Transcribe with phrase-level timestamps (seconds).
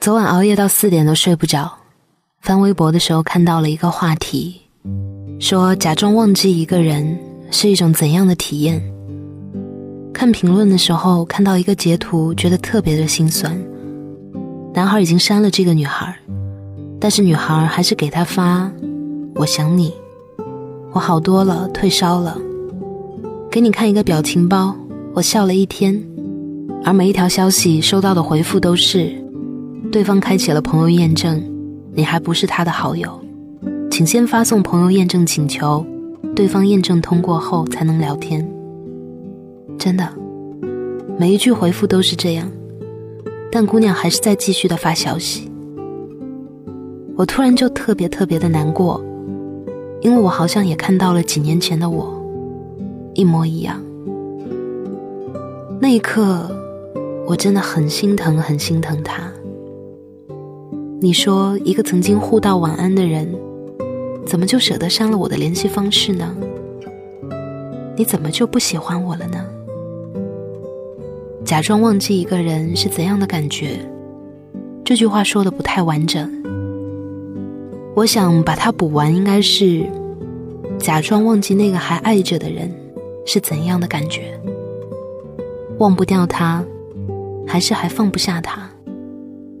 [0.00, 1.70] 昨晚熬夜到四点都睡不着，
[2.40, 4.58] 翻微博的时候看到了一个话题，
[5.38, 7.18] 说假装忘记一个人
[7.50, 8.82] 是一种怎样的体验。
[10.10, 13.54] 看评论的时候看到一个截图，觉得特别的心酸。
[14.72, 16.16] 男孩已经删了这个女孩，
[16.98, 18.72] 但是女孩还是给他发
[19.36, 19.92] ：“我想你，
[20.92, 22.38] 我好多了，退烧了，
[23.50, 24.74] 给你看一个表情包，
[25.12, 26.02] 我笑了一天。”
[26.82, 29.19] 而每一条消息收到的回复都是。
[29.90, 31.42] 对方开启了朋友验证，
[31.92, 33.20] 你还不是他的好友，
[33.90, 35.84] 请先发送朋友验证请求，
[36.34, 38.48] 对方验证通过后才能聊天。
[39.76, 40.08] 真的，
[41.18, 42.48] 每一句回复都是这样，
[43.50, 45.50] 但姑娘还是在继续的发消息。
[47.16, 49.02] 我突然就特别特别的难过，
[50.02, 52.16] 因为我好像也看到了几年前的我，
[53.14, 53.82] 一模一样。
[55.80, 56.48] 那一刻，
[57.26, 59.20] 我真的很心疼，很心疼他。
[61.02, 63.26] 你说一个曾经互道晚安的人，
[64.26, 66.36] 怎么就舍得删了我的联系方式呢？
[67.96, 69.42] 你怎么就不喜欢我了呢？
[71.42, 73.78] 假装忘记一个人是怎样的感觉？
[74.84, 76.30] 这句话说的不太完整。
[77.96, 79.82] 我想把它补完，应该是
[80.78, 82.70] 假装忘记那个还爱着的人
[83.24, 84.38] 是怎样的感觉？
[85.78, 86.62] 忘不掉他，
[87.46, 88.68] 还是还放不下他？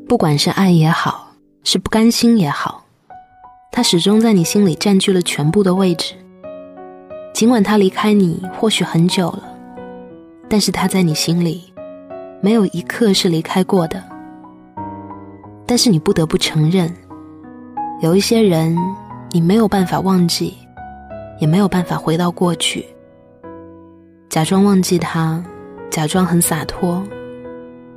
[0.06, 1.28] 不管是爱也好。
[1.62, 2.84] 是不甘心也好，
[3.70, 6.14] 他始终在你心里占据了全部的位置。
[7.34, 9.42] 尽管他离开你或许很久了，
[10.48, 11.72] 但是他在你心里
[12.40, 14.02] 没有一刻是离开过的。
[15.66, 16.92] 但是你不得不承认，
[18.00, 18.76] 有一些人
[19.30, 20.54] 你没有办法忘记，
[21.38, 22.84] 也没有办法回到过去。
[24.28, 25.44] 假装忘记他，
[25.90, 27.02] 假装很洒脱，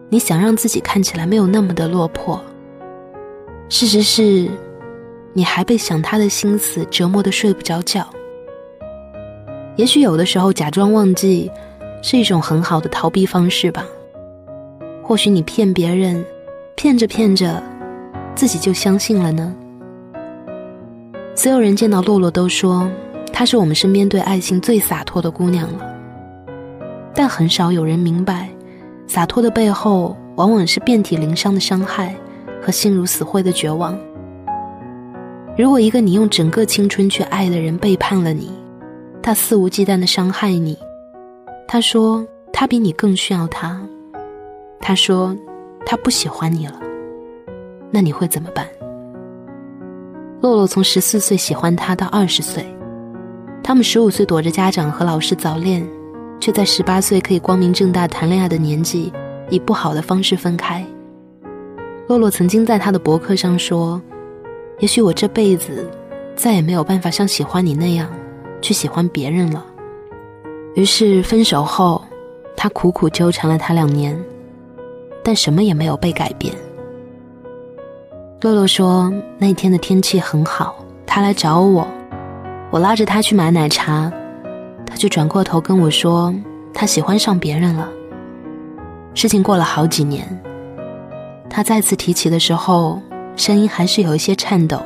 [0.09, 2.39] 你想让自己看起来没有那么的落魄。
[3.69, 4.47] 事实是，
[5.33, 8.07] 你还被想他的心思折磨的睡不着觉。
[9.75, 11.49] 也许有的时候假装忘记，
[12.03, 13.83] 是一种很好的逃避方式吧。
[15.01, 16.23] 或许你骗别人，
[16.75, 17.61] 骗着骗着，
[18.35, 19.55] 自己就相信了呢。
[21.35, 22.87] 所有人见到洛洛都说，
[23.31, 25.91] 她是我们身边对爱情最洒脱的姑娘了。
[27.15, 28.49] 但很少有人明白，
[29.07, 32.15] 洒脱的背后，往往是遍体鳞伤的伤害。
[32.63, 33.97] 和心如死灰的绝望。
[35.57, 38.49] 如果一个你用整个青春去爱的人背叛了你，
[39.21, 40.77] 他肆无忌惮的伤害你，
[41.67, 43.79] 他说他比你更需要他，
[44.79, 45.37] 他说
[45.85, 46.79] 他不喜欢你了，
[47.91, 48.65] 那你会怎么办？
[50.41, 52.65] 洛洛从十四岁喜欢他到二十岁，
[53.63, 55.87] 他们十五岁躲着家长和老师早恋，
[56.39, 59.13] 却在十八岁可以光明正大谈恋爱的年纪，
[59.49, 60.83] 以不好的方式分开。
[62.07, 64.01] 洛洛曾经在他的博客上说
[64.79, 65.89] ：“也许我这辈子
[66.35, 68.09] 再也没有办法像喜欢你那样
[68.61, 69.65] 去喜欢别人了。”
[70.75, 72.03] 于是分手后，
[72.57, 74.21] 他苦苦纠缠了他两年，
[75.23, 76.53] 但什么也没有被改变。
[78.41, 80.75] 洛洛说：“那天的天气很好，
[81.05, 81.87] 他来找我，
[82.69, 84.11] 我拉着他去买奶茶，
[84.85, 86.35] 他就转过头跟我说
[86.73, 87.89] 他喜欢上别人了。”
[89.15, 90.27] 事情过了好几年。
[91.55, 92.99] 他再次提起的时候，
[93.35, 94.81] 声音还是有一些颤抖，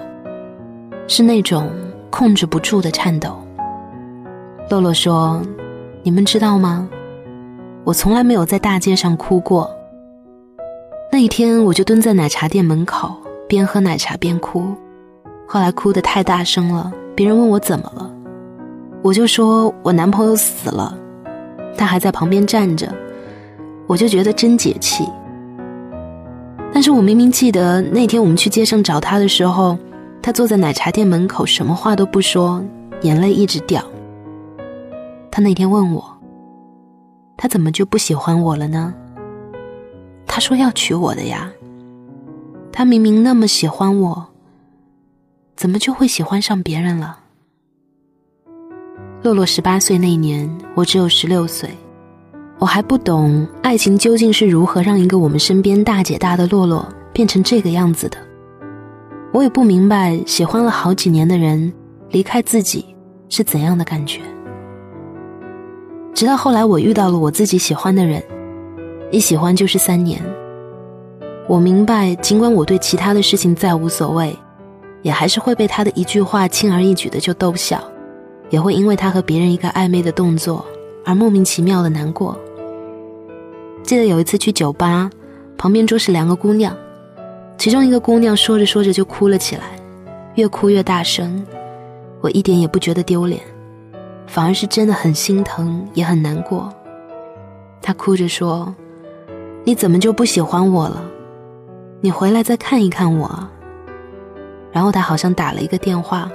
[1.07, 1.71] 是那种
[2.09, 3.37] 控制不住的颤抖。
[4.69, 5.41] 洛洛说
[6.03, 6.85] ：“你们知道吗？
[7.85, 9.71] 我从来没有在大街上哭过。
[11.09, 13.15] 那一天，我就蹲在奶茶店门口，
[13.47, 14.75] 边喝奶茶边哭。
[15.47, 18.11] 后来哭得太大声了，别人问我怎么了，
[19.01, 20.93] 我就说我男朋友死了，
[21.77, 22.93] 他还在旁边站着，
[23.87, 25.07] 我就觉得真解气。”
[26.77, 29.75] 但是我明明记得那天我们去街上找他的时候，
[30.21, 32.63] 他坐在奶茶店门口，什么话都不说，
[33.01, 33.83] 眼泪一直掉。
[35.31, 36.17] 他那天问我，
[37.35, 38.93] 他怎么就不喜欢我了呢？
[40.27, 41.51] 他说要娶我的呀。
[42.71, 44.27] 他明明那么喜欢我，
[45.55, 47.17] 怎么就会喜欢上别人了？
[49.23, 51.71] 洛洛十八岁那年，我只有十六岁。
[52.59, 58.17] 我还不懂爱情究竟是如何让一个我们身边大姐大的洛洛变成这个样子的。
[59.31, 61.71] 我也不明白喜欢了好几年的人
[62.09, 62.83] 离开自己
[63.29, 64.21] 是怎样的感觉。
[66.15, 68.23] 直到后来我遇到了我自己喜欢的人，
[69.11, 70.19] 一喜欢就是三年。
[71.47, 74.35] 我明白，尽管我对其他的事情再无所谓，
[75.03, 77.79] 也还是会被他的一句话轻而易举的就逗笑，
[78.49, 80.65] 也会因为他和别人一个暧昧的动作
[81.05, 82.35] 而莫名其妙的难过。
[83.87, 85.09] 记得有一次去酒吧，
[85.57, 86.75] 旁边桌是两个姑娘，
[87.57, 89.63] 其中一个姑娘说着说着就哭了起来，
[90.35, 91.41] 越哭越大声。
[92.19, 93.41] 我一点也不觉得丢脸，
[94.27, 96.69] 反而是真的很心疼，也很难过。
[97.81, 98.75] 她哭着说
[99.63, 101.01] ：“你怎么就不喜欢我了？
[102.01, 103.47] 你回来再看一看我。”
[104.69, 106.29] 然后她好像打了一个电话，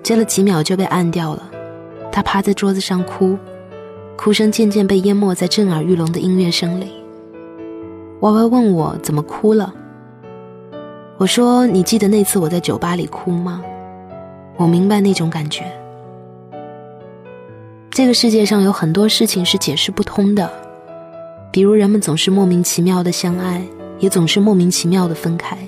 [0.00, 1.42] 接了几秒就被按掉了。
[2.12, 3.36] 她趴在桌子上哭，
[4.16, 6.92] 哭声渐渐被淹没在震耳欲聋的音乐声里。
[8.20, 9.74] 歪歪问我怎么哭了，
[11.18, 13.62] 我说：“你记得那次我在酒吧里哭吗？
[14.56, 15.64] 我明白那种感觉。
[17.90, 20.50] 这个世界上有很多事情是解释不通的，
[21.50, 23.62] 比如人们总是莫名其妙的相爱，
[23.98, 25.58] 也总是莫名其妙的分开。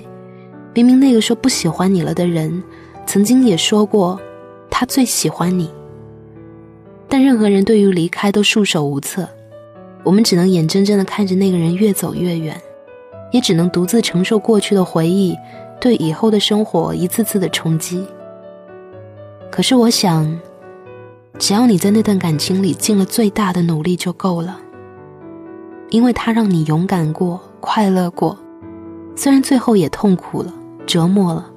[0.73, 2.63] 明明那个说不喜欢你了的人，
[3.05, 4.19] 曾经也说过
[4.69, 5.69] 他最喜欢你，
[7.07, 9.27] 但任何人对于离开都束手无策。”
[10.03, 12.55] 我们只能眼睁睁地看着那个人越走越远，
[13.31, 15.35] 也只能独自承受过去的回忆
[15.81, 18.05] 对以后的生活一次次的冲击。
[19.51, 20.39] 可是我想，
[21.37, 24.61] 只要你在那段感情里尽了最大的努力就够了，
[25.89, 28.37] 因为他让你勇敢过、快乐过，
[29.13, 30.53] 虽然最后也痛苦了、
[30.85, 31.51] 折磨了，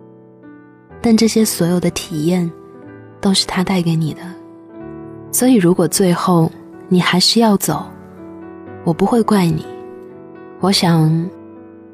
[1.00, 2.50] 但这些所有的体验
[3.20, 4.22] 都是他带给你的。
[5.32, 6.50] 所以，如果最后
[6.88, 7.84] 你还是要走，
[8.84, 9.64] 我不会怪你，
[10.60, 11.28] 我想，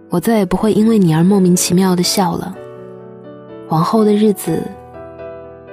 [0.09, 2.55] 我再也不会因为你而莫名其妙的笑了。
[3.69, 4.63] 往后的日子，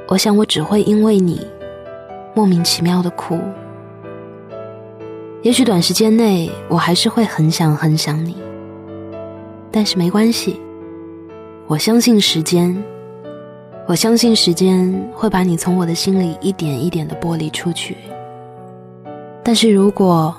[0.08, 1.46] 我想我只会因为你
[2.36, 3.40] 莫名其妙的哭。
[5.42, 8.36] 也许短时间内我还是会很想很想你，
[9.72, 10.60] 但是没关系，
[11.68, 12.76] 我相信时间，
[13.86, 17.98] 我相信时间会把你从我的心里一点一点的剥离出去。
[19.44, 20.34] 但是如果，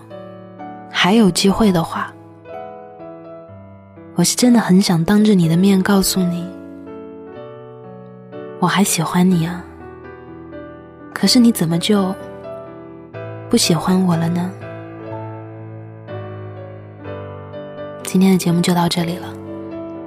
[0.90, 2.10] 还有机会的话，
[4.14, 6.42] 我是真的很想当着你的面告诉你，
[8.60, 9.62] 我还喜欢你啊。
[11.12, 12.14] 可是你怎么就
[13.50, 14.50] 不喜欢我了呢？
[18.04, 19.28] 今天的节目就到这里了，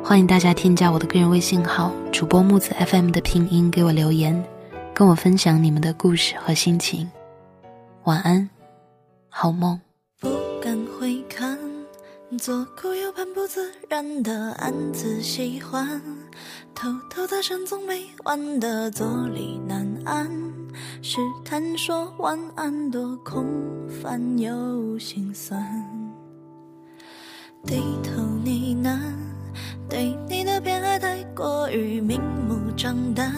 [0.08, 4.42] 欢迎大家添加我的个人微信号“主播木子 FM” 的拼音给我留言，
[4.94, 7.12] 跟我分享你们的故事和心情。
[8.06, 8.50] 晚安，
[9.28, 9.78] 好梦。
[10.22, 10.30] 不
[10.62, 11.60] 敢回看
[12.40, 16.02] 左顾右盼，不自然的暗自喜欢，
[16.74, 20.32] 偷偷在深总没完的坐立难安，
[21.02, 23.46] 试探说晚安，多空
[23.90, 25.86] 泛又心酸。
[27.66, 28.98] 低头呢喃，
[31.78, 33.32] 于明目张胆，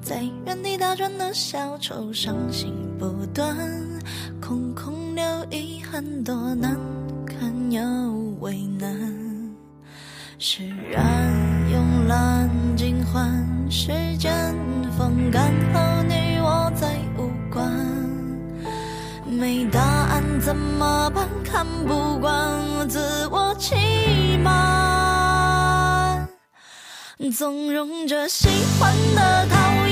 [0.00, 3.56] 在原地打转的小丑，伤心不断，
[4.40, 6.76] 空空留遗憾，多难
[7.26, 7.70] 堪。
[7.70, 7.80] 又
[8.40, 8.90] 为难，
[10.38, 11.32] 释然
[11.70, 14.32] 慵懒尽欢，时间
[14.98, 17.70] 风干后你我再无关。
[19.24, 21.28] 没答案怎么办？
[21.44, 22.98] 看不惯自
[23.28, 23.76] 我欺
[24.42, 24.50] 瞒，
[27.28, 29.89] 纵容着喜欢的、讨厌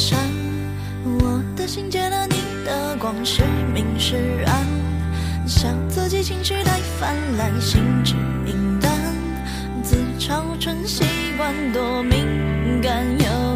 [0.00, 0.18] 山，
[1.04, 3.42] 我的心借了你的光，是
[3.74, 4.16] 明是
[4.46, 4.66] 暗，
[5.46, 8.90] 笑自己情绪太泛滥，心智明感，
[9.82, 11.04] 自嘲成习
[11.36, 13.49] 惯，多敏感又。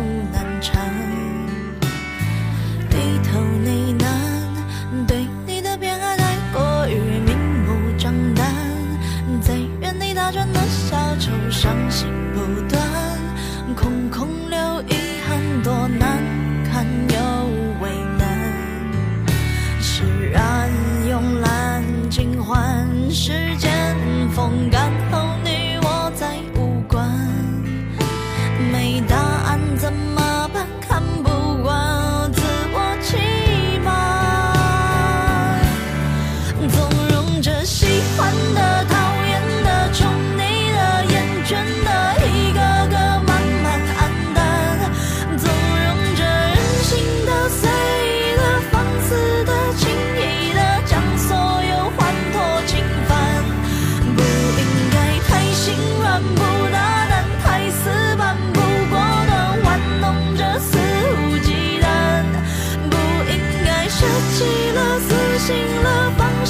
[29.85, 30.24] a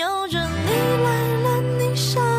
[0.00, 0.72] 瞄着你
[1.04, 2.29] 来了你笑